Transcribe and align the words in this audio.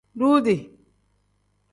Duudi. 0.19 0.57